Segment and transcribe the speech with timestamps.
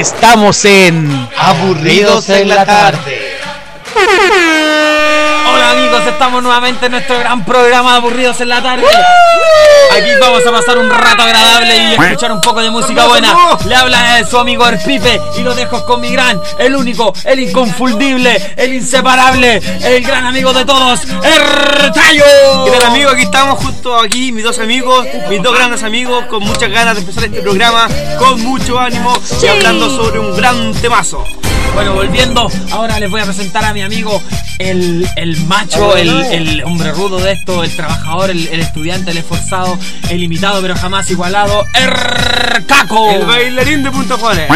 [0.00, 3.38] Estamos en Aburridos en la tarde.
[5.70, 8.84] Amigos, estamos nuevamente en nuestro gran programa Aburridos en la tarde.
[9.92, 13.56] Aquí vamos a pasar un rato agradable y escuchar un poco de música buena.
[13.66, 17.38] Le habla su amigo El Pipe y lo dejo con mi gran, el único, el
[17.38, 22.24] inconfundible, el inseparable, el gran amigo de todos, El Tallo.
[22.64, 23.10] ¿Qué tal amigo?
[23.10, 27.02] Aquí estamos justo aquí, mis dos amigos, mis dos grandes amigos, con muchas ganas de
[27.02, 27.86] empezar este programa,
[28.18, 31.24] con mucho ánimo y hablando sobre un gran temazo.
[31.74, 34.20] Bueno, volviendo, ahora les voy a presentar a mi amigo,
[34.58, 39.18] el, el macho, el, el hombre rudo de esto, el trabajador, el, el estudiante, el
[39.18, 39.78] esforzado,
[40.08, 43.10] el imitado pero jamás igualado, El Caco.
[43.10, 44.48] El bailarín de Punta Juárez.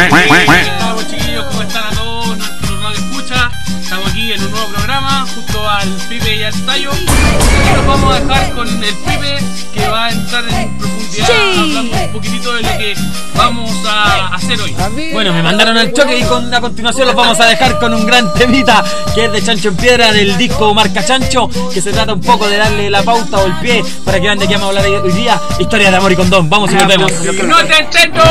[5.69, 6.91] Al Pipe y al Tayo.
[6.91, 9.39] Y nos vamos a dejar con el Pipe
[9.73, 11.29] que va a entrar en profundidad
[11.59, 12.95] hablando un poquitito de lo que
[13.35, 14.75] vamos a hacer hoy.
[15.13, 18.05] Bueno, me mandaron al choque y con, a continuación los vamos a dejar con un
[18.05, 22.13] gran temita que es de Chancho en Piedra del disco Marca Chancho, que se trata
[22.13, 24.75] un poco de darle la pauta o el pie para que vean de qué vamos
[24.75, 25.39] a hablar hoy día.
[25.59, 26.49] Historia de amor y condón.
[26.49, 27.11] Vamos y nos vemos.
[27.11, 28.21] ¡No te entiendo!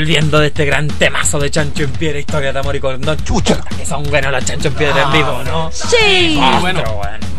[0.00, 3.16] Volviendo de este gran temazo de Chancho en Piedra, historia de amor y condón.
[3.24, 5.70] Chucha, que son buenos los Chancho en Piedra en vivo, ¿no?
[5.72, 6.38] Sí.
[6.60, 6.82] Bueno.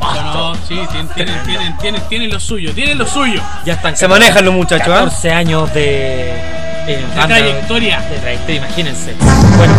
[0.01, 3.41] No, sí, tienen, tienen, tienen, tienen, tienen lo suyo, tienen lo suyo.
[3.63, 5.03] Ya están Se manejan los muchachos, ¿ah?
[5.05, 6.31] 14 años de,
[6.87, 7.99] eh, banda- trayectoria.
[8.01, 9.13] De trayectoria, imagínense.
[9.55, 9.73] Bueno,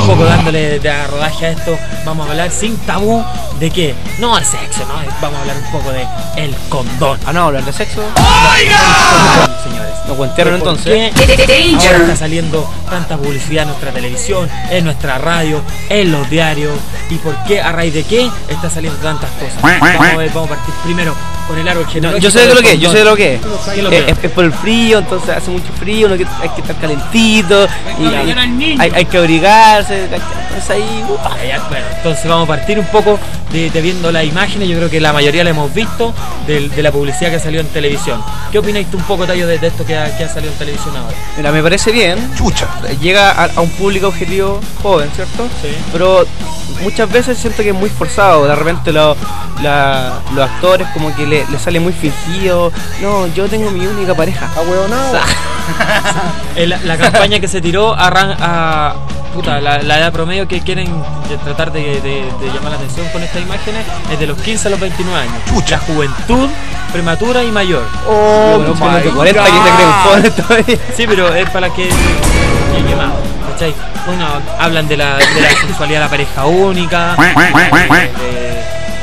[0.00, 3.24] un poco dándole de rodaje a esto, vamos a hablar sin tabú
[3.60, 3.94] de qué?
[4.18, 4.94] No de sexo, ¿no?
[5.20, 6.04] Vamos a hablar un poco de
[6.36, 7.20] el condón.
[7.24, 8.02] Ah, no, hablar de sexo.
[9.62, 9.93] Señores.
[10.06, 11.12] Nos cuentearon ¿Por entonces.
[11.14, 16.74] qué Ahora está saliendo tanta publicidad en nuestra televisión, en nuestra radio, en los diarios.
[17.10, 17.60] ¿Y por qué?
[17.60, 18.30] ¿A raíz de qué?
[18.48, 19.60] Está saliendo tantas cosas.
[19.62, 21.14] Vamos a ver, vamos a partir primero
[21.46, 23.34] con el árbol No, yo sé de lo que es, yo sé de lo que
[23.34, 23.40] es.
[23.40, 26.26] ¿Qué es lo Eh, Es, es por el frío, entonces hace mucho frío, uno que,
[26.42, 27.66] hay que estar calentito,
[27.98, 28.06] y
[28.78, 31.04] hay, hay que abrigarse, entonces ahí,
[31.46, 33.18] ya, bueno, entonces vamos a partir un poco
[33.54, 34.68] de, de viendo las imágenes.
[34.68, 36.12] Yo creo que la mayoría la hemos visto
[36.46, 38.22] de, la publicidad que salió en televisión.
[38.52, 40.58] ¿Qué opináis tú un poco, Tayo, de, de esto que ha, que ha salido en
[40.58, 41.16] televisión ahora?
[41.36, 42.18] Mira, me parece bien.
[43.00, 45.48] Llega a, a un público objetivo joven, ¿cierto?
[45.62, 45.68] Sí.
[45.92, 46.26] Pero
[46.82, 48.46] muchas veces siento que es muy forzado.
[48.46, 49.16] De repente lo-
[49.62, 52.72] la- los actores como que le, le sale muy fingido.
[53.00, 54.50] No, yo tengo mi única pareja.
[56.56, 58.94] Eh, la, la campaña que se tiró arran- a.
[59.34, 60.86] Puta, la, la edad promedio que quieren
[61.44, 64.70] tratar de, de- de llamar la atención con estas imágenes es de los 15 a
[64.70, 65.34] los 29 años.
[65.72, 66.48] La juventud
[66.92, 67.82] prematura y mayor.
[68.08, 70.80] Oh, my de 40 que se creen.
[70.96, 72.82] Sí, pero es para que que
[73.50, 73.74] ¿cachai?
[74.06, 74.26] Bueno,
[74.58, 77.16] hablan de la, de la sexualidad de la pareja única,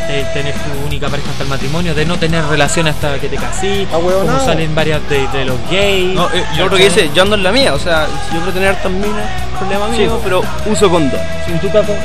[0.07, 3.27] de, de tener tu única pareja hasta el matrimonio, de no tener relación hasta que
[3.27, 4.11] te casís, como
[4.45, 6.13] salen varias de, de los gays.
[6.13, 8.41] No, eh, yo creo que dice, yo ando en la mía, o sea, si yo
[8.41, 9.25] quiero tener hartas minas,
[9.57, 10.21] problema Sí, mío, po.
[10.23, 11.19] pero uso condón.
[11.47, 11.95] ¿Y tú, Capo?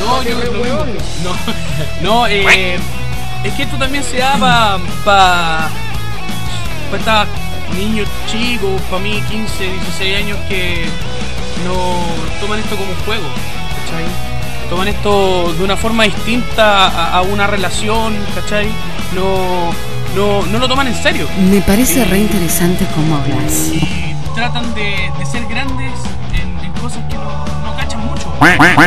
[0.00, 0.86] No, yo creo.
[1.22, 1.36] No,
[2.00, 2.78] no eh,
[3.44, 5.70] es que esto también se da para pa,
[6.90, 10.86] pa estos niños chicos, para mí 15, 16 años que
[11.66, 13.26] no toman esto como un juego,
[13.84, 14.29] ¿cachai?
[14.70, 18.68] Toman esto de una forma distinta a, a una relación, ¿cachai?
[19.16, 19.72] No,
[20.16, 21.26] no, no lo toman en serio.
[21.50, 23.52] Me parece re interesante cómo hablas.
[23.72, 25.92] Y tratan de, de ser grandes
[26.34, 28.32] en, en cosas que no, no cachan mucho.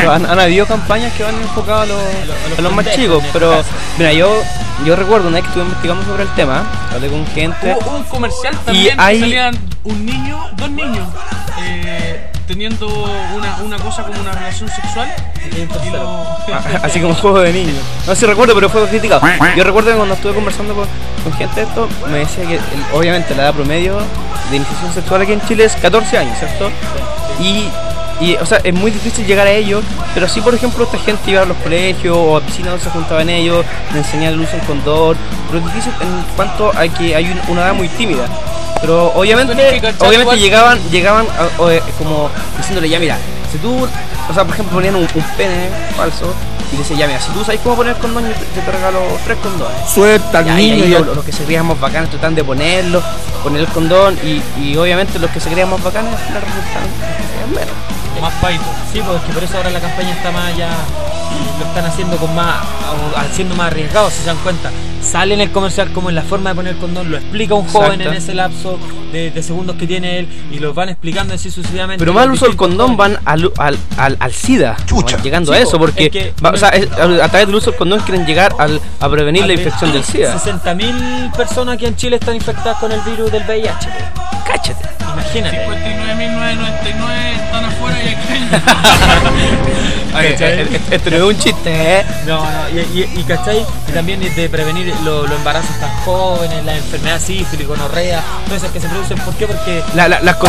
[0.09, 2.00] Han, han habido campañas que van enfocadas a los,
[2.57, 3.62] a los más chicos, pero
[3.97, 4.41] mira, yo,
[4.85, 6.63] yo recuerdo una vez que estuve investigando sobre el tema,
[6.94, 7.75] hablé con gente.
[7.85, 11.07] Hubo un comercial también hay- que salían un niño, dos niños,
[11.62, 12.88] eh, teniendo
[13.35, 15.14] una, una cosa como una relación sexual.
[15.92, 16.38] Lo-
[16.83, 17.76] Así como juego de niños.
[18.06, 19.21] No sé si recuerdo, pero fue criticado.
[19.56, 22.59] Yo recuerdo cuando estuve conversando con, gente de esto, me decía que
[22.94, 23.97] obviamente la edad promedio
[24.50, 26.69] de iniciación sexual aquí en Chile es 14 años, ¿cierto?
[27.40, 27.68] Y,
[28.21, 31.31] y, o sea, es muy difícil llegar a ellos, pero sí, por ejemplo, esta gente
[31.31, 34.51] iba a los colegios o a piscinas donde se juntaban ellos, de enseñar el uso
[34.55, 35.17] del condón,
[35.47, 38.25] pero es difícil en cuanto a que hay un- una edad muy tímida.
[38.81, 39.53] Pero obviamente,
[39.99, 43.17] obviamente llegaban, llegaban a- o, eh, como diciéndole ya mira,
[43.51, 43.75] si tú,
[44.29, 46.33] o sea por ejemplo ponían un, un pene falso
[46.71, 49.37] y decía ya mira, si tú sabes cómo poner condón, yo te, te regalo tres
[49.37, 49.77] condones.
[49.89, 52.35] Suelta al Ya, y niño ahí y los, los que se creían más bacanes tratan
[52.35, 53.01] de ponerlo,
[53.41, 57.73] poner el condón y, y obviamente los que se creían más bacanes se creían menos.
[58.23, 58.63] Más paito.
[58.92, 60.69] Sí, pues que por eso ahora la campaña está más ya.
[61.59, 62.63] Lo están haciendo con más.
[63.13, 64.71] o haciendo más arriesgado, si se dan cuenta.
[65.01, 67.68] Sale en el comercial como en la forma de poner el condón, lo explica un
[67.68, 68.11] joven Exacto.
[68.11, 68.80] en ese lapso
[69.11, 71.99] de, de segundos que tiene él y los van explicando así sucesivamente.
[71.99, 75.51] Pero los más al uso del condón van al, al, al, al SIDA, van llegando
[75.51, 77.56] Sí, a eso, po, porque es que- va- o sea, es- a, a través del
[77.56, 80.37] uso del condón quieren llegar al, a prevenir la infección del SIDA.
[80.39, 83.89] 60.000 personas aquí en Chile están infectadas con el virus del VIH.
[84.47, 84.85] Cáchate.
[85.13, 85.57] Imagínate.
[85.68, 87.32] 59.999
[90.92, 92.06] Esto no es un chiste, ¿eh?
[92.28, 93.66] No, no, y, y, y ¿cachai?
[93.90, 98.62] Y también es de prevenir lo- los embarazos tan jóvenes, la enfermedad sífilis, gonorrea, todas
[98.62, 99.18] esas que se producen.
[99.19, 99.48] ¿Por qué?
[99.48, 100.36] Porque La, la, las.
[100.38, 100.42] Es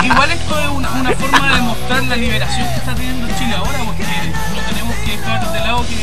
[0.00, 3.54] que igual esto es una, una forma de demostrar la liberación que está teniendo Chile
[3.56, 5.96] ahora, porque no tenemos que dejar de lado que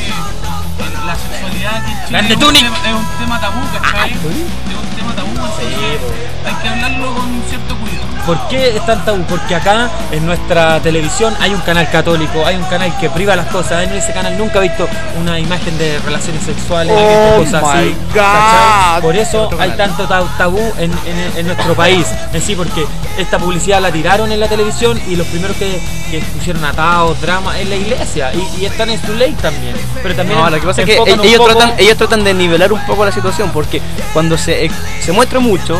[1.05, 4.11] la sexualidad aquí en Chile Grande es un, tema, es un tema tabú, ¿cachai?
[4.11, 4.17] Es
[4.77, 5.99] un tema tabú, así que
[6.49, 7.78] hay que hablarlo con cierto cuidado.
[8.29, 9.23] ¿Por qué es tan tabú?
[9.27, 13.47] Porque acá en nuestra televisión hay un canal católico, hay un canal que priva las
[13.47, 13.83] cosas.
[13.83, 14.87] En ese canal nunca he visto
[15.19, 17.95] una imagen de relaciones sexuales, Oh cosas así.
[18.13, 19.01] God.
[19.01, 22.05] Por eso hay tanto tab- tabú en, en- en nuestro país.
[22.31, 22.85] En sí, porque
[23.17, 25.81] esta publicidad la tiraron en la televisión y los primeros que,
[26.11, 28.31] que pusieron atados, drama, es la iglesia.
[28.35, 29.73] Y, y están en su ley también.
[30.03, 32.35] Pero también No, lo que pasa es que un ellos poco- tratan, ellos tratan de
[32.35, 33.81] nivelar un poco la situación porque
[34.13, 34.71] cuando se, eh,
[35.03, 35.79] se muestra mucho,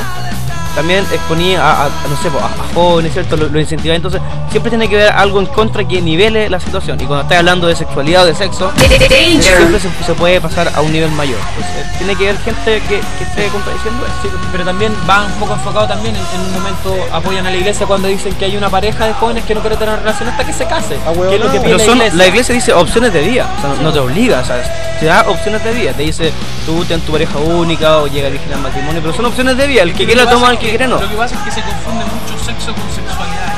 [0.80, 3.36] también exponía a, a- a, no sé, a, a jóvenes, ¿cierto?
[3.36, 3.96] Lo, lo incentivaba.
[3.98, 7.00] Entonces, siempre tiene que haber algo en contra que nivele la situación.
[7.02, 10.82] Y cuando estás hablando de sexualidad o de sexo, siempre se, se puede pasar a
[10.82, 11.38] un nivel mayor.
[11.58, 14.16] Entonces, tiene que haber gente que, que esté contradiciendo eso.
[14.24, 17.58] Sí, pero también va un poco enfocado también en, en un momento apoyan a la
[17.58, 20.46] iglesia cuando dicen que hay una pareja de jóvenes que no quiere tener relación hasta
[20.46, 20.96] que se case.
[20.96, 22.18] que que pide Pero la son, iglesia.
[22.18, 25.06] la iglesia dice opciones de vida, o sea, no, no te obliga, o sea, te
[25.06, 26.32] da opciones de vida, te dice
[26.66, 29.82] tú ten tu pareja única o llega virgen al matrimonio, pero son opciones de vida,
[29.84, 31.00] el que quiera Lo que toma, pasa el es que no.
[31.00, 33.54] Lo que pasa es que se confunde mucho sexo con sexualidad.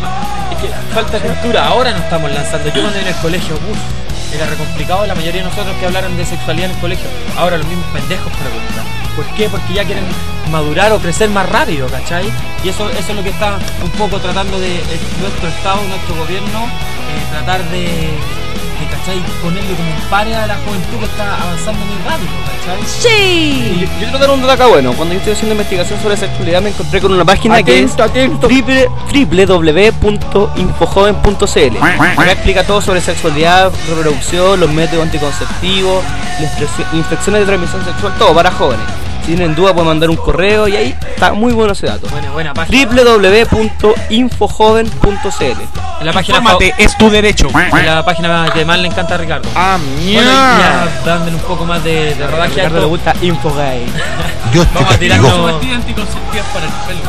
[0.00, 0.52] ¿no?
[0.52, 2.68] Es que falta cultura, ahora nos estamos lanzando.
[2.68, 3.56] Yo cuando en el colegio,
[4.34, 7.06] era re complicado la mayoría de nosotros que hablaran de sexualidad en el colegio.
[7.36, 8.84] Ahora los mismos pendejos preguntan.
[9.14, 9.48] ¿Por qué?
[9.48, 10.04] Porque ya quieren
[10.50, 12.30] madurar o crecer más rápido, ¿cachai?
[12.64, 16.64] Y eso, es lo que está un poco tratando de eh, nuestro Estado, nuestro gobierno,
[16.64, 18.10] eh, tratar de,
[19.04, 19.20] ¿cachai?
[19.42, 22.78] Ponerle como un pare a la juventud que está avanzando muy rápido, ¿cachai?
[22.86, 23.74] Sí.
[23.74, 26.16] Y Yo, yo quiero dar un dato acá bueno, cuando yo estoy haciendo investigación sobre
[26.16, 33.72] sexualidad me encontré con una página que es triple- www.infojoven.cl Acá explica todo sobre sexualidad,
[33.88, 36.02] reproducción, los métodos anticonceptivos,
[36.40, 36.52] las
[36.94, 38.86] infecciones de transmisión sexual, todo para jóvenes.
[39.22, 42.08] Si tienen duda pueden mandar un correo y ahí está muy bueno ese dato.
[42.08, 42.86] Buena, buena página.
[42.88, 45.60] www.infojoven.cl
[46.00, 47.48] En la página Infórmate, es tu derecho.
[47.56, 49.48] En la página que más le encanta a Ricardo.
[49.54, 53.14] Ah, Bueno, y ya dándole un poco más de, de rodaje a Ricardo le gusta
[53.22, 53.84] Infogay.
[54.52, 57.00] Dios te Vamos a tirarnos- anticonceptivas para el pelo.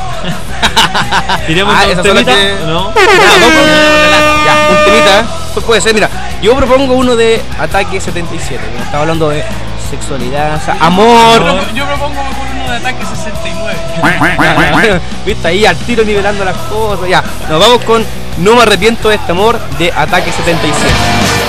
[1.47, 2.93] tiremos Ah, un temita, que- ¿no?
[4.45, 5.23] Ya, un temita, ¿eh?
[5.53, 6.09] Pues puede ser, mira,
[6.41, 9.43] yo propongo uno de Ataque 77, que estaba hablando de
[9.97, 11.73] sexualidad, o sea, Yo, amor.
[11.75, 14.99] yo propongo mejor uno de ataque 69.
[15.25, 17.23] Viste ahí al tiro nivelando las cosas, ya.
[17.49, 18.03] Nos vamos con
[18.37, 21.42] No me arrepiento de este amor de Ataque 77.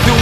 [0.00, 0.21] Piel, de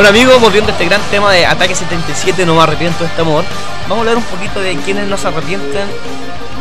[0.00, 3.20] Bueno amigos, volviendo a este gran tema de Ataque 77, no me arrepiento de este
[3.20, 3.44] amor,
[3.82, 5.86] vamos a hablar un poquito de quienes no se arrepienten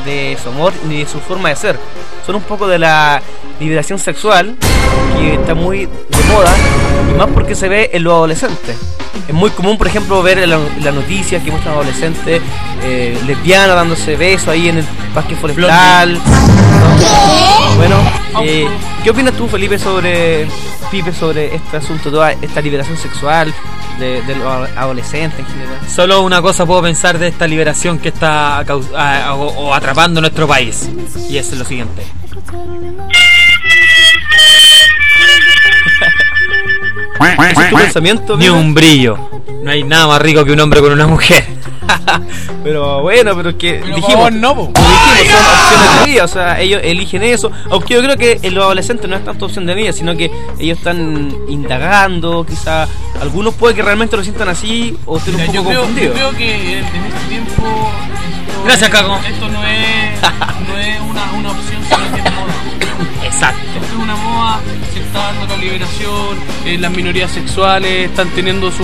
[0.04, 1.80] de su amor ni de su forma de ser.
[2.26, 3.22] Son un poco de la
[3.62, 4.58] liberación sexual,
[5.18, 6.54] que está muy de moda,
[7.10, 8.76] y más porque se ve en los adolescentes.
[9.28, 12.42] Es muy común, por ejemplo, ver en la- noticias que muestran adolescentes
[12.84, 16.20] eh, lesbianas dándose besos ahí en el parque forestal.
[17.78, 17.96] Bueno,
[18.44, 18.68] eh,
[19.04, 20.48] ¿qué opinas tú, Felipe, sobre
[20.92, 23.54] Pipe, sobre este asunto, toda esta liberación sexual
[24.00, 25.76] de, de los adolescentes en general?
[25.88, 30.48] Solo una cosa puedo pensar de esta liberación que está a- o, o atrapando nuestro
[30.48, 30.90] país.
[31.30, 32.04] Y es lo siguiente.
[37.20, 38.38] ¿Ese es tu pensamiento?
[38.38, 39.18] Ni un brillo.
[39.62, 41.44] No hay nada más rico que un hombre con una mujer.
[42.64, 46.60] Pero bueno, pero es que Pero dijimos, no, dijimos, son opciones de vida, o sea,
[46.60, 49.76] ellos eligen eso, aunque yo creo que en los adolescentes no es tanto opción de
[49.76, 50.30] vida, sino que
[50.60, 52.88] ellos están indagando, quizá
[53.22, 56.32] algunos puede que realmente lo sientan así o estén un poco yo, creo, yo creo
[56.32, 57.52] que en, en este tiempo.
[57.52, 59.20] Esto, Gracias, Caco.
[59.28, 60.22] Esto no es,
[60.68, 61.79] no es una, una opción,
[63.32, 63.62] Exacto.
[63.76, 64.60] Esto es una moda,
[64.94, 68.84] se está dando la liberación, eh, las minorías sexuales están teniendo su,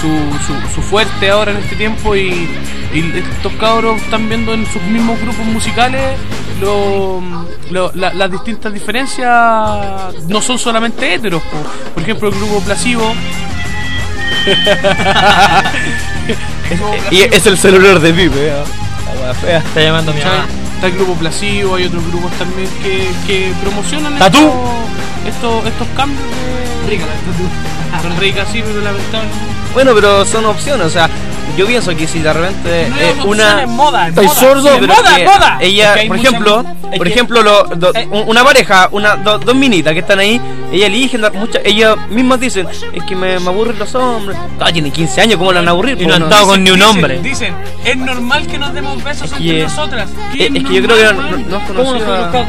[0.00, 0.08] su,
[0.46, 2.48] su, su fuerte ahora en este tiempo y,
[2.92, 6.18] y estos cabros están viendo en sus mismos grupos musicales
[6.60, 7.22] lo-
[7.70, 11.42] lo- la- las distintas diferencias no son solamente heteros.
[11.42, 11.56] po.
[11.94, 13.12] Por ejemplo, el grupo Placebo.
[17.10, 18.52] Y es el celular de Pipe, ¿eh?
[19.06, 19.58] la wea fea.
[19.58, 20.46] Está llamando mi mamá.
[20.78, 26.22] Está el grupo Placebo, hay otros grupos también que, que promocionan estos, estos cambios.
[26.22, 26.88] De...
[26.88, 29.44] Rica la Rica, sí, pero lamentablemente...
[29.74, 31.10] Bueno, pero son opciones, o sea,
[31.56, 33.62] yo pienso que si de repente No eh, es una...
[33.62, 34.40] es moda, es ¿Estáis moda.
[34.40, 34.68] sordo?
[34.72, 35.58] Sí, pero moda, moda.
[35.60, 38.08] Ella, por ejemplo, es por que- ejemplo, lo- do- eh.
[38.10, 40.40] un- una pareja, una, do- dos minitas que están ahí,
[40.72, 44.36] ellas eligen, dar muchas, ellas mismas dicen, es que me, me aburren los hombres.
[44.60, 46.00] Ah, tienen 15 años, ¿cómo la van a aburrir?
[46.00, 47.18] Y no han estado con ni un Dicen- hombre.
[47.20, 50.08] Dicen, es normal que nos demos besos Es entre que- nosotras.
[50.38, 52.32] Eh, es que yo creo que no, no, no has conocido a-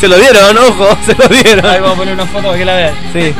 [0.00, 1.64] Se lo dieron, ojo, se lo dieron.
[1.64, 2.94] Ahí vamos a poner una foto para que la vean.
[3.14, 3.34] Sí,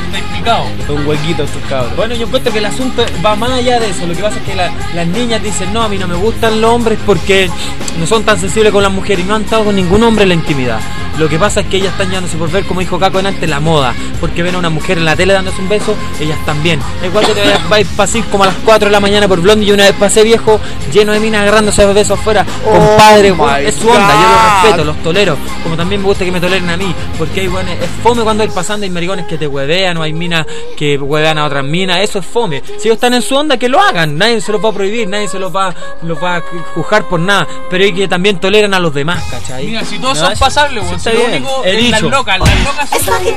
[0.89, 1.97] Un huequito estos cabros.
[1.97, 4.07] Bueno, yo encuentro que el asunto va más allá de eso.
[4.07, 6.61] Lo que pasa es que la- las niñas dicen, no, a mí no me gustan
[6.61, 7.51] los hombres porque
[7.99, 10.29] no son tan sensibles con las mujeres y no han estado con ningún hombre en
[10.31, 10.79] la intimidad.
[11.19, 13.59] Lo que pasa es que ellas están llevándose por ver, como dijo Caco antes, la
[13.59, 13.95] moda.
[14.21, 16.79] Porque ven a una mujer en la tele dándose un beso, ellas también.
[17.03, 19.41] Igual que te vayas- vais a pasar como a las 4 de la mañana por
[19.41, 20.61] Blondie y una vez pasé viejo,
[20.93, 22.45] lleno de minas agarrándose a besos afuera.
[22.63, 24.63] Compadre, my weón, es su onda, yo lo God.
[24.63, 25.37] respeto, los tolero.
[25.63, 26.95] Como también me gusta que me toleren a mí.
[27.17, 30.13] Porque hay weones, es fome cuando hay pasando, hay maricones que te huevean o hay
[30.13, 30.36] minas
[30.77, 32.63] que huevean a otras minas, eso es fome.
[32.67, 35.07] Si ellos están en su onda, que lo hagan, nadie se los va a prohibir,
[35.09, 35.73] nadie se los va,
[36.03, 36.43] los va a
[36.75, 37.47] juzgar por nada.
[37.71, 39.67] Pero hay que también toleran a los demás, ¿cachai?
[39.67, 40.97] Mira, si todos No, son es- pasables, weón.
[40.97, 41.43] está Si lo bien.
[41.45, 42.11] único es las dicho.
[42.11, 43.33] locas, las locas son que-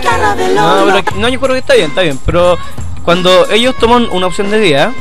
[0.56, 2.20] No, pero, no, yo creo que está bien, está bien.
[2.26, 2.58] Pero
[3.04, 4.92] cuando ellos toman una opción de vida,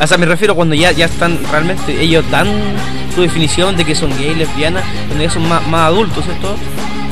[0.00, 2.48] o sea, me refiero cuando ya, ya están realmente, ellos dan
[3.14, 6.56] su definición de que son gay, lesbianas, cuando ya son más, más adultos, ¿cierto?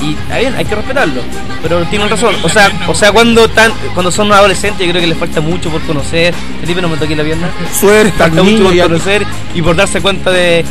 [0.01, 1.23] Y está bien, hay que respetarlo.
[1.63, 5.09] Pero tienen razón, o sea, o sea cuando tan, cuando son adolescentes, yo creo que
[5.09, 6.35] les falta mucho por conocer.
[6.61, 7.51] Felipe no me toque la pierna.
[7.79, 10.65] Suerte al Falta mucho por conocer y por darse cuenta de,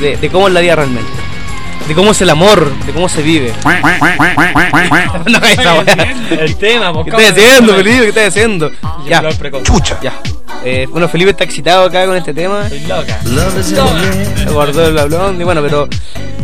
[0.00, 1.10] de, de cómo es la vida realmente.
[1.86, 3.52] De cómo es el amor, de cómo se vive.
[5.26, 5.80] no, esa.
[6.30, 8.02] El tema, ¿Qué estás haciendo, Felipe?
[8.02, 8.70] ¿Qué estás haciendo?
[9.08, 9.22] Ya.
[9.62, 9.98] Chucha.
[10.00, 10.12] ya.
[10.64, 12.62] Eh, bueno, Felipe está excitado acá con este tema.
[12.66, 13.20] Estoy loca.
[14.36, 15.40] Se guardó el hablón.
[15.40, 15.88] Y bueno, pero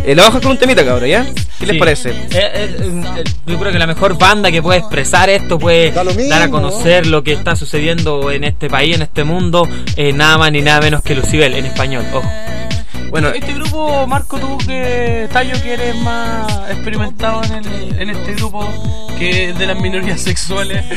[0.04, 1.26] eh, lo bajo con un temita, cabrón, ¿ya?
[1.58, 2.10] ¿Qué les parece?
[2.10, 6.42] Eh, eh, eh, yo creo que la mejor banda que puede expresar esto, puede dar
[6.42, 10.52] a conocer lo que está sucediendo en este país, en este mundo, eh, nada más
[10.52, 12.04] ni nada menos que Lucibel en español.
[12.12, 12.30] Ojo.
[13.10, 18.34] Bueno, Este grupo, Marco, tú que Tallo que eres más experimentado en, el, en este
[18.34, 18.68] grupo
[19.18, 20.84] que es de las minorías sexuales.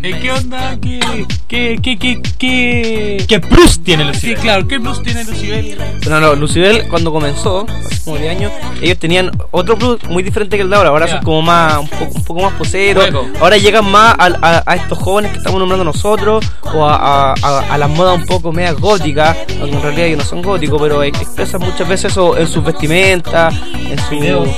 [0.00, 0.78] Eh, ¿Qué onda?
[0.80, 1.00] ¿Qué,
[1.48, 4.36] qué, qué, qué, qué, ¿Qué plus tiene Sí, Lucibel?
[4.38, 5.76] claro, ¿qué plus tiene Lucibel?
[6.08, 10.56] no, no, Lucibel cuando comenzó, hace como 10 años, ellos tenían otro plus muy diferente
[10.56, 10.90] que el de ahora.
[10.90, 13.08] Ahora son como más, un poco, un poco más poseros.
[13.40, 17.76] Ahora llegan más a, a- a estos jóvenes que estamos nombrando nosotros o a, a,
[17.76, 21.20] las modas un poco medias góticas, aunque en realidad ellos no son góticos, pero ex-
[21.20, 24.48] expresan muchas veces eso en sus vestimentas, en, su, Videos.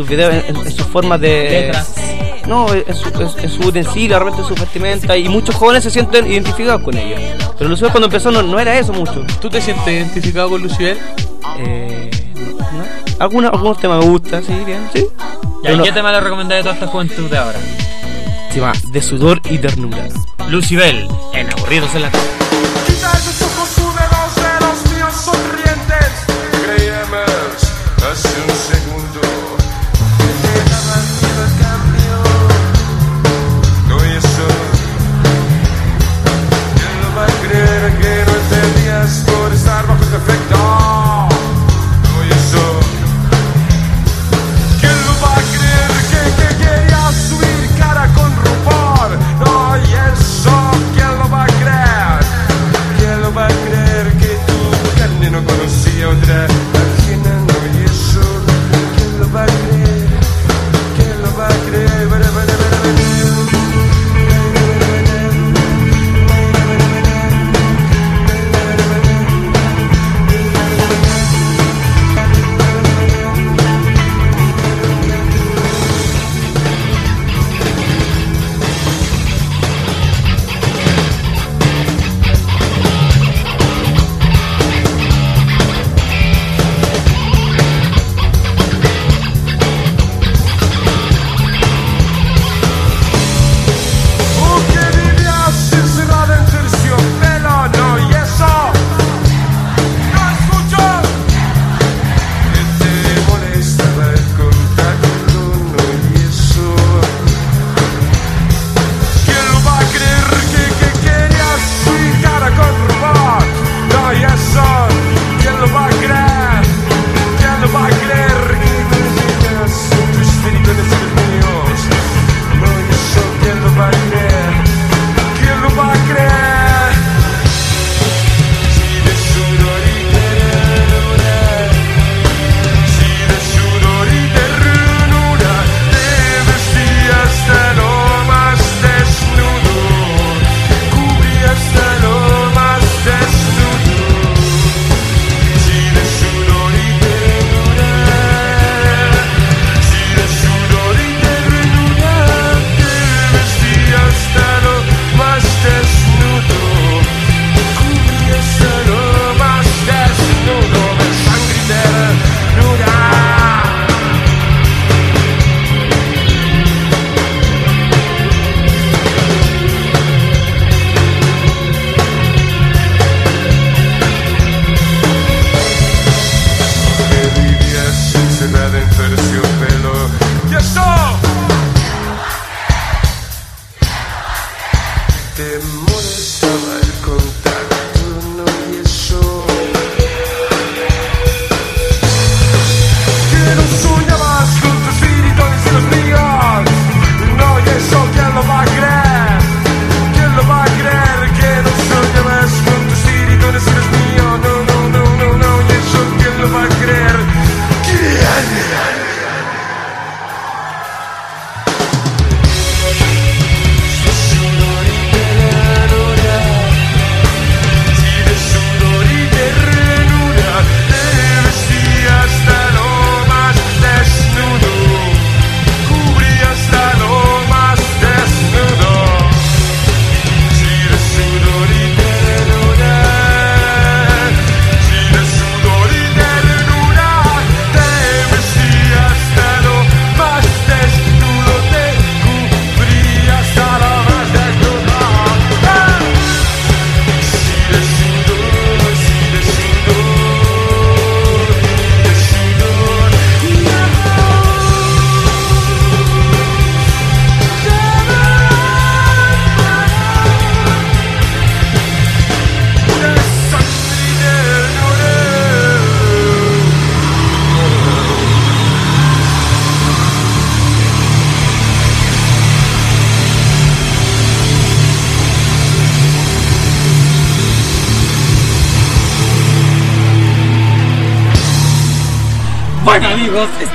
[0.00, 1.48] Sus videos, en, en sus formas de...
[1.66, 1.94] Letras.
[2.46, 5.90] No, en su, en, en su utensilio, realmente en su vestimenta y muchos jóvenes se
[5.90, 7.20] sienten identificados con ellos.
[7.58, 9.24] Pero Lucibel cuando empezó no, no era eso mucho.
[9.40, 10.98] ¿Tú te sientes identificado con Lucibel?
[11.58, 12.10] Eh,
[12.58, 12.84] ¿no?
[13.24, 15.06] Algunos, algunos temas me gustan, sí, bien, sí.
[15.62, 17.58] ¿Y no- qué tema le recomendáis a toda esta juventud de ahora?
[18.50, 20.08] se llama De sudor y ternura.
[20.48, 22.10] Lucibel, en Aburridos en la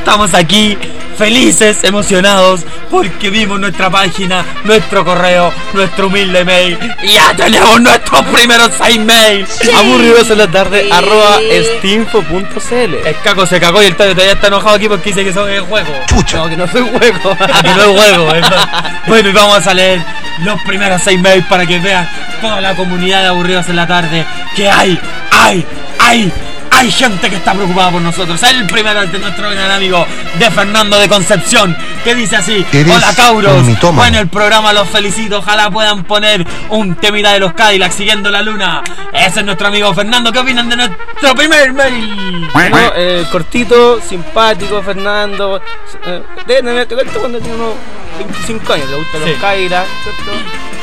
[0.06, 0.78] estamos aquí
[1.18, 8.22] felices, emocionados, porque vimos nuestra página, nuestro correo, nuestro humilde mail y ya tenemos nuestros
[8.26, 9.50] primeros seis mails.
[9.76, 12.94] Aburridos en la tarde, arroba estinfo.cl.
[13.04, 15.50] El caco se cagó y el Tayo todavía está enojado aquí porque dice que son
[15.50, 15.90] el juego.
[16.36, 17.36] No, que no soy hueco.
[17.56, 18.28] Ah, que no es juego.
[19.08, 20.02] Bueno, y vamos a leer
[20.44, 22.08] los primeros seis mails para que vean
[22.42, 25.00] toda la comunidad de aburridos en la tarde que hay,
[25.32, 25.66] hay,
[25.98, 26.32] hay.
[26.78, 28.42] Hay gente que está preocupada por nosotros.
[28.44, 30.06] El primero es de nuestro gran amigo
[30.38, 33.66] de Fernando de Concepción, que dice así: Eres Hola Cauros.
[33.94, 35.38] Bueno, el programa los felicito.
[35.40, 38.84] Ojalá puedan poner un temita de los Cadillac siguiendo la luna.
[39.14, 40.32] Ese es nuestro amigo Fernando.
[40.32, 42.48] ¿Qué opinan de nuestro primer mail?
[42.54, 45.62] Bueno, eh, cortito, simpático, Fernando.
[46.06, 47.74] Eh, debe tener este cuento cuando tiene unos
[48.20, 49.30] 25 años, le gustan Sí.
[49.32, 50.32] los Kairas, ¿cierto?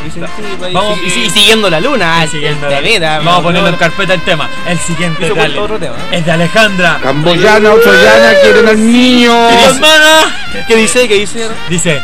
[0.07, 3.39] Y sentido ahí, Vamos- y, y- y siguiendo la luna, Siguiendo de la- vida, Vamos
[3.39, 4.49] a ponerlo en carpeta el tema.
[4.67, 6.17] El siguiente Eso es de cuenta Ale- otro tema, ¿eh?
[6.19, 6.99] es de Alejandra.
[7.03, 9.33] Camboyana, Otoyana, quieren al niño.
[9.51, 10.37] Mi hermana
[10.69, 11.09] ¿Qué dice?
[11.09, 11.49] ¿Qué dice?
[11.69, 12.03] dice: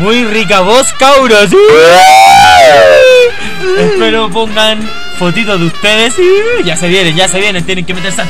[0.00, 1.50] Muy rica voz, Cauros.
[3.78, 6.14] Espero pongan fotitos de ustedes.
[6.64, 7.64] Ya se vienen, ya se vienen.
[7.64, 8.26] Tienen que meterse a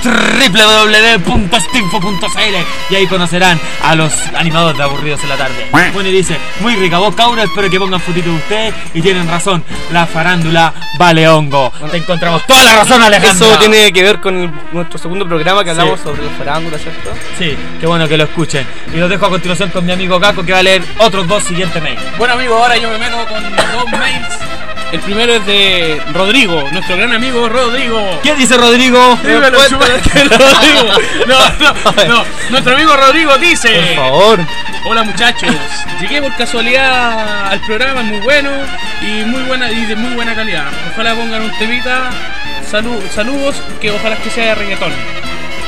[1.25, 2.57] www.stinfo.cl
[2.91, 5.69] y ahí conocerán a los animadores de Aburridos en la tarde.
[5.71, 7.45] Bueno, y dice: Muy rica voz, Cauros.
[7.45, 8.75] Espero que pongan fotitos de ustedes.
[8.95, 11.73] Y tienen razón, la farándula vale hongo.
[11.91, 13.47] Te encontramos toda la razón, Alejandra.
[13.49, 15.81] Eso tiene que ver con el- nuestro segundo programa que Sí.
[15.81, 17.11] hablamos sobre la farándula, ¿cierto?
[17.39, 18.67] Sí, qué bueno que lo escuchen.
[18.93, 21.43] Y los dejo a continuación con mi amigo Caco que va a leer otros dos
[21.45, 22.01] siguientes mails.
[22.19, 24.29] Bueno amigos, ahora yo me meto con dos mails.
[24.95, 28.21] El primero es de Rodrigo, nuestro gran amigo Rodrigo.
[28.23, 29.19] ¿Qué dice Rodrigo?
[29.25, 30.89] Dímelo, chúpate, Rodrigo.
[31.27, 32.25] No, no, no.
[32.51, 33.71] Nuestro amigo Rodrigo dice.
[33.97, 34.39] Por favor.
[34.87, 35.51] Hola muchachos,
[36.01, 38.51] llegué por casualidad al programa, es muy bueno
[39.03, 40.67] y muy buena y de muy buena calidad.
[40.93, 42.11] Ojalá pongan un temita.
[42.71, 44.93] Salu- saludos, que ojalá que sea de reggaetón.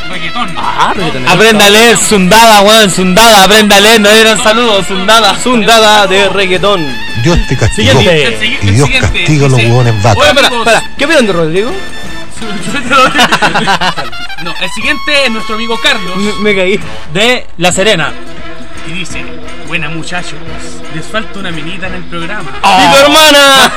[0.08, 0.54] Reggaetón.
[0.56, 1.32] Ah, reggaetonero.
[1.32, 5.34] Aprenda a leer Sundada, weón, Sundada, aprenda a leer, no dieron saludos, Sundada.
[5.36, 6.86] Zundada de reggaetón.
[7.22, 7.98] Dios te castigó.
[7.98, 8.58] Siguiente.
[8.62, 10.26] Y el Dios siguiente castiga a los dice, hueones vatos.
[10.26, 11.72] Espera, espera, ¿qué opinan de Rodrigo?
[14.44, 16.78] no, el siguiente es nuestro amigo Carlos Me, me caí.
[17.12, 18.12] De La Serena.
[18.86, 19.24] y dice:
[19.66, 20.34] Buena muchachos,
[20.94, 22.50] les falta una minita en el programa.
[22.62, 23.72] ¡Y tu hermana!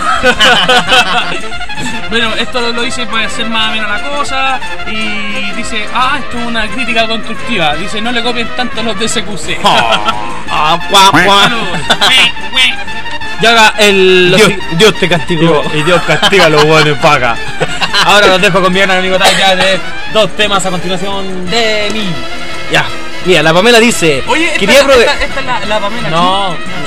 [2.09, 6.45] bueno, esto lo, dice para hacer más amena la cosa y dice, ah, esto es
[6.45, 7.75] una crítica constructiva.
[7.75, 9.59] Dice, no le copien tanto los de SQC.
[10.51, 10.79] Ah,
[12.51, 12.73] ue.
[13.41, 14.33] Y ahora el.
[14.35, 15.63] Dios, Dios te castigó.
[15.75, 17.35] y Dios castiga a los buenos paga.
[18.05, 19.79] Ahora los dejo con mi gran amigo Taika de
[20.11, 22.03] dos temas a continuación de mí.
[22.71, 22.83] Ya.
[23.25, 24.23] Mira, la Pamela dice.
[24.27, 26.09] Oye, esta, quería prove- esta, esta es la, la Pamela.
[26.09, 26.78] No, Chúpame,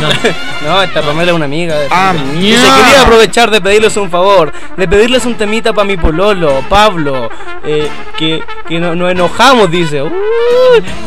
[0.00, 0.08] no.
[0.62, 1.74] No, esta Pamela es una amiga.
[1.74, 2.76] de- Ah, mierda.
[2.84, 7.30] quería aprovechar de pedirles un favor, de pedirles un temita para mi pololo, Pablo,
[7.64, 10.02] eh, que, que no- nos enojamos, dice,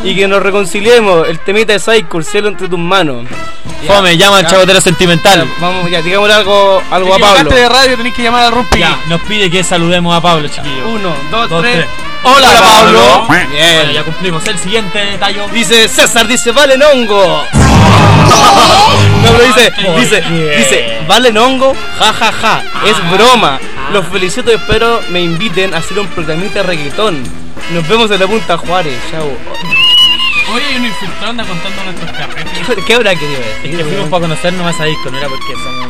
[0.03, 3.25] y que nos reconciliemos, el temita de Cycle, cielo entre tus manos.
[3.85, 5.47] Ya, Fome, llama al ya, chabotero ya, sentimental.
[5.59, 7.49] Vamos, ya, digámosle algo, algo a Pablo.
[7.51, 8.79] de radio, tenés que llamar al Rumpi.
[8.79, 10.85] Ya, nos pide que saludemos a Pablo, chiquillos.
[10.87, 11.75] Uno, dos, Dos, tres.
[11.75, 11.87] tres.
[12.23, 13.25] Hola, Pablo.
[13.27, 13.91] Bueno, Bien.
[13.93, 14.45] ya cumplimos.
[14.47, 15.47] El siguiente tallo.
[15.49, 17.43] Dice César, dice, valen hongo.
[19.23, 22.63] No, pero dice, ¿Por dice, dice, valen hongo, ja ja ja.
[22.85, 23.57] Es broma.
[23.91, 27.23] Los felicito y espero me inviten a hacer un programita de reggaetón.
[27.71, 28.99] Nos vemos en la Punta Juárez.
[29.11, 29.31] Chao.
[30.53, 32.83] Oye, hay un infiltrado anda contando nuestros carretes.
[32.87, 35.87] ¿Qué habrá querido Es que fuimos para conocer nomás a disco, no era porque somos.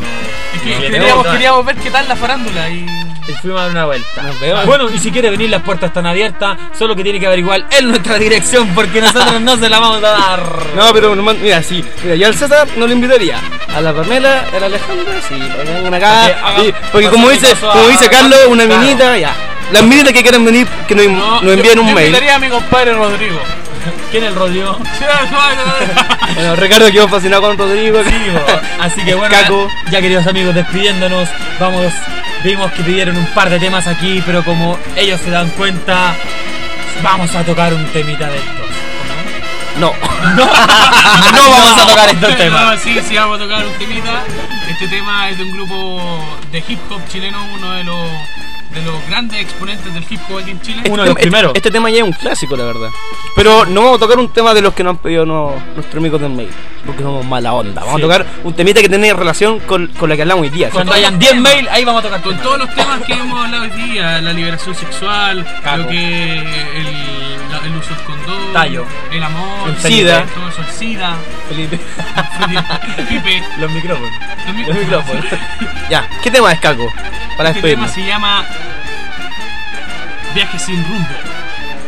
[0.56, 2.86] Es que queríamos, queríamos ver qué tal la farándula y.
[3.28, 4.22] Y fuimos a dar una vuelta.
[4.22, 4.66] Nos vemos.
[4.66, 6.58] Bueno, y si quiere venir, las puertas están abiertas.
[6.78, 10.10] Solo que tiene que averiguar en nuestra dirección porque nosotros no se la vamos a
[10.12, 10.44] dar.
[10.76, 11.84] No, pero nomás- mira, sí.
[12.04, 13.40] Mira, yo al César no le invitaría.
[13.76, 16.56] A la Pamela, a la Alejandra, sí, para que vengan acá.
[16.60, 18.82] Sí, porque como dice, como dice Carlos, una Claro.
[18.82, 19.34] minita, ya.
[19.72, 21.06] Las minitas que quieran venir, que nos,
[21.44, 22.08] nos envíen yo- un yo mail.
[22.08, 23.40] invitaría a mi compadre Rodrigo.
[24.12, 24.78] ¿Quién es el Rodrigo?
[26.36, 28.00] Bueno, Ricardo quedó fascinado con Rodrigo.
[28.80, 29.68] Así que bueno, Caco.
[29.92, 31.94] ya queridos amigos, despidiéndonos, vamos,
[32.44, 36.14] vimos que pidieron un par de temas aquí, pero como ellos se dan cuenta,
[37.02, 38.68] vamos a tocar un temita de estos.
[39.80, 39.92] No.
[40.36, 42.80] No, no vamos a tocar estos No, temas.
[42.82, 44.24] sí, sí, vamos a tocar un temita.
[44.70, 48.08] Este tema es de un grupo de hip hop chileno, uno de los,
[48.74, 50.82] de los grandes exponentes del hip hop aquí en Chile.
[50.90, 51.52] Uno de los Este- primeros.
[51.56, 52.90] Este tema ya es un clásico, la verdad.
[53.36, 55.96] Pero no vamos a tocar un tema de los que nos han pedido no- nuestros
[55.98, 56.50] amigos del mail.
[56.86, 57.82] Porque somos mala onda.
[57.82, 58.02] Vamos Sí.
[58.02, 60.70] a tocar un temita que tiene relación con, con la que hablamos hoy día.
[60.70, 62.44] Cuando hayan 10 mail, ahí vamos a tocar Con temas.
[62.44, 65.78] todos los temas que hemos hablado hoy día, la liberación sexual, Caco.
[65.78, 66.88] lo que el,
[67.92, 68.86] el condón, Tallo.
[69.12, 70.26] el amor, El SIDA.
[70.26, 71.16] todo eso, el SIDA,
[71.50, 71.80] Felipe.
[73.10, 74.12] Pipe, Los micrófonos.
[74.48, 75.26] los Los micrófonos.
[75.90, 76.92] ya, ¿qué tema es, Caco?
[77.38, 77.92] Para Este tema despedirnos.
[77.92, 78.46] se llama
[80.36, 81.08] Viaje sin rumbo.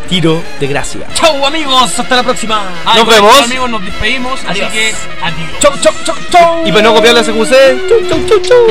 [0.09, 1.07] Tiro de gracia.
[1.15, 2.61] Chau amigos, hasta la próxima.
[2.95, 3.39] Nos vemos.
[3.41, 4.67] amigos, nos despedimos, Adiós.
[4.69, 5.59] así que adiós.
[5.59, 6.67] Chau, chau, chau, chau.
[6.67, 8.67] Y para no copiar la CQC, chau, chau, chau, chau.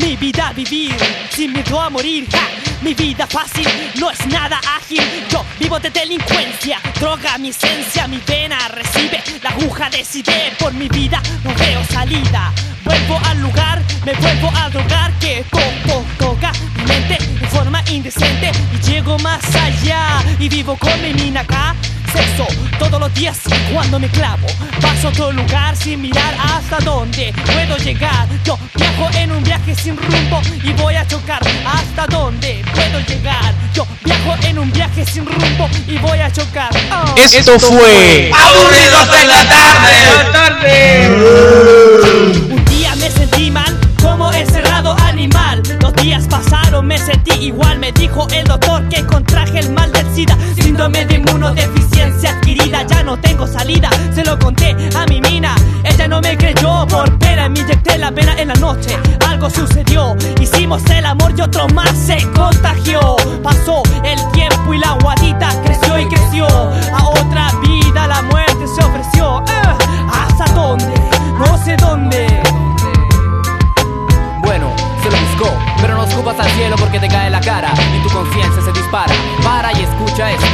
[0.00, 0.96] Mi vida vivir
[1.30, 2.26] sin miedo a morir.
[2.32, 2.40] ja.
[2.82, 3.66] Mi vida fácil
[4.00, 5.02] no es nada ágil.
[5.30, 9.88] Yo vivo de delincuencia, droga mi esencia, mi vena recibe la aguja.
[9.88, 12.52] Decidé por mi vida, no veo salida.
[12.84, 18.50] Vuelvo al lugar, me vuelvo a drogar que poco toca mi mente de forma indecente
[18.74, 21.76] y llego más allá y vivo con mi mina acá.
[22.78, 23.38] Todos los días
[23.72, 24.46] cuando me clavo.
[24.80, 28.28] Paso a otro lugar sin mirar hasta dónde puedo llegar.
[28.44, 33.54] Yo viajo en un viaje sin rumbo y voy a chocar hasta dónde puedo llegar.
[33.74, 36.70] Yo viajo en un viaje sin rumbo y voy a chocar.
[36.92, 37.14] Oh.
[37.16, 38.30] Esto fue.
[38.34, 39.48] ¡Aburridos en la
[40.32, 41.08] tarde!
[42.50, 44.71] Un día me sentí mal, como encerrado
[46.42, 47.78] pasaron, me sentí igual.
[47.78, 50.36] Me dijo el doctor que contraje el mal del SIDA.
[50.54, 53.90] Síndrome de inmunodeficiencia adquirida, ya no tengo salida.
[54.14, 56.86] Se lo conté a mi mina, ella no me creyó.
[56.88, 58.96] Por pena me inyecté la pena en la noche.
[59.28, 63.16] Algo sucedió, hicimos el amor y otro más se contagió.
[63.42, 66.46] Pasó el tiempo y la guadita creció y creció.
[66.46, 69.42] A otra vida la muerte se ofreció.
[69.48, 70.92] Ah, ¿Hasta dónde?
[71.38, 72.31] No sé dónde.
[76.22, 79.12] Escupas al cielo porque te cae la cara y tu conciencia se dispara.
[79.42, 80.46] Para y escucha esto.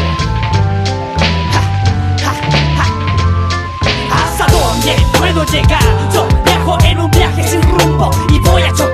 [4.10, 5.82] ¿Hasta dónde puedo llegar?
[6.14, 8.87] Yo viajo en un viaje sin rumbo y voy a chocar.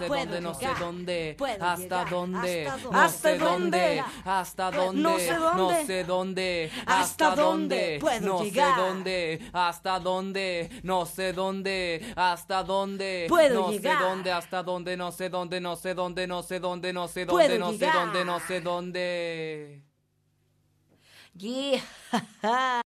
[0.00, 4.04] No sé dónde, no sé dónde, hasta dónde, no ¿Hasta sé dónde, dónde?
[4.24, 5.02] hasta No dónde,
[5.56, 13.28] no sé dónde, ¿Hasta dónde no sé dónde, hasta dónde, no sé dónde, hasta dónde,
[13.30, 17.08] no sé dónde, hasta dónde, no sé dónde, no sé dónde, no sé dónde, no
[17.08, 19.82] sé dónde, no sé dónde, no sé dónde.
[21.34, 22.82] Yeah.